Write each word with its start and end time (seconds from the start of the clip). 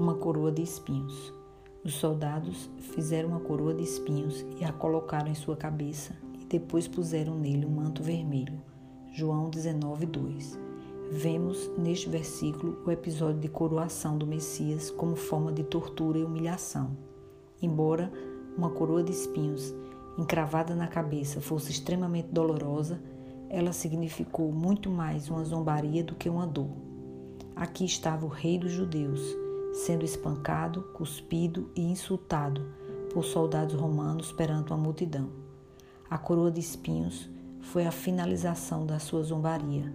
uma 0.00 0.14
coroa 0.14 0.50
de 0.50 0.62
espinhos. 0.62 1.30
Os 1.84 1.92
soldados 1.94 2.70
fizeram 2.94 3.28
uma 3.28 3.40
coroa 3.40 3.74
de 3.74 3.82
espinhos 3.82 4.46
e 4.58 4.64
a 4.64 4.72
colocaram 4.72 5.30
em 5.30 5.34
sua 5.34 5.54
cabeça 5.54 6.16
e 6.40 6.46
depois 6.46 6.88
puseram 6.88 7.34
nele 7.34 7.66
um 7.66 7.70
manto 7.70 8.02
vermelho. 8.02 8.58
João 9.12 9.50
19, 9.50 10.06
2. 10.06 10.58
Vemos 11.12 11.70
neste 11.76 12.08
versículo 12.08 12.78
o 12.86 12.90
episódio 12.90 13.40
de 13.40 13.48
coroação 13.48 14.16
do 14.16 14.26
Messias 14.26 14.90
como 14.90 15.14
forma 15.14 15.52
de 15.52 15.64
tortura 15.64 16.18
e 16.18 16.24
humilhação. 16.24 16.96
Embora 17.60 18.10
uma 18.56 18.70
coroa 18.70 19.02
de 19.02 19.12
espinhos 19.12 19.74
encravada 20.16 20.74
na 20.74 20.88
cabeça 20.88 21.42
fosse 21.42 21.72
extremamente 21.72 22.28
dolorosa, 22.28 23.02
ela 23.50 23.72
significou 23.72 24.50
muito 24.50 24.88
mais 24.88 25.28
uma 25.28 25.44
zombaria 25.44 26.02
do 26.02 26.14
que 26.14 26.30
uma 26.30 26.46
dor. 26.46 26.70
Aqui 27.54 27.84
estava 27.84 28.24
o 28.24 28.30
rei 28.30 28.56
dos 28.58 28.72
judeus, 28.72 29.20
sendo 29.72 30.04
espancado, 30.04 30.82
cuspido 30.94 31.70
e 31.74 31.82
insultado 31.82 32.62
por 33.12 33.24
soldados 33.24 33.74
romanos 33.74 34.32
perante 34.32 34.72
uma 34.72 34.78
multidão. 34.78 35.30
A 36.08 36.18
coroa 36.18 36.50
de 36.50 36.60
espinhos 36.60 37.28
foi 37.60 37.86
a 37.86 37.92
finalização 37.92 38.86
da 38.86 38.98
sua 38.98 39.22
zombaria, 39.22 39.92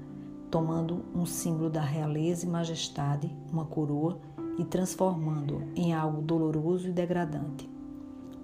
tomando 0.50 1.04
um 1.14 1.26
símbolo 1.26 1.70
da 1.70 1.82
realeza 1.82 2.46
e 2.46 2.50
majestade, 2.50 3.30
uma 3.52 3.66
coroa, 3.66 4.20
e 4.58 4.64
transformando-o 4.64 5.64
em 5.76 5.94
algo 5.94 6.22
doloroso 6.22 6.88
e 6.88 6.92
degradante. 6.92 7.70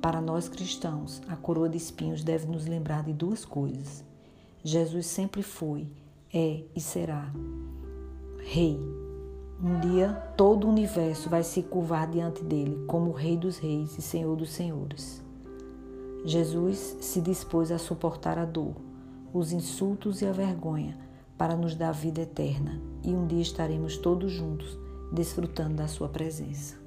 Para 0.01 0.19
nós 0.19 0.49
cristãos, 0.49 1.21
a 1.27 1.37
coroa 1.37 1.69
de 1.69 1.77
espinhos 1.77 2.23
deve 2.23 2.47
nos 2.47 2.65
lembrar 2.65 3.03
de 3.03 3.13
duas 3.13 3.45
coisas. 3.45 4.03
Jesus 4.61 5.05
sempre 5.05 5.41
foi, 5.41 5.87
é 6.33 6.63
e 6.75 6.81
será 6.81 7.31
Rei 8.39 8.79
um 9.63 9.79
dia 9.79 10.11
todo 10.35 10.65
o 10.65 10.69
universo 10.69 11.29
vai 11.29 11.43
se 11.43 11.61
curvar 11.61 12.07
diante 12.07 12.43
dele 12.43 12.83
como 12.87 13.11
Rei 13.11 13.37
dos 13.37 13.59
Reis 13.59 13.95
e 13.97 14.01
Senhor 14.01 14.35
dos 14.35 14.51
Senhores. 14.51 15.23
Jesus 16.25 16.97
se 16.99 17.21
dispôs 17.21 17.71
a 17.71 17.77
suportar 17.77 18.39
a 18.39 18.45
dor, 18.45 18.75
os 19.31 19.51
insultos 19.51 20.21
e 20.21 20.25
a 20.25 20.31
vergonha 20.31 20.97
para 21.37 21.55
nos 21.55 21.75
dar 21.75 21.91
vida 21.91 22.21
eterna, 22.21 22.81
e 23.03 23.09
um 23.09 23.27
dia 23.27 23.41
estaremos 23.41 23.97
todos 23.97 24.31
juntos 24.31 24.77
desfrutando 25.11 25.75
da 25.75 25.87
sua 25.87 26.09
presença. 26.09 26.80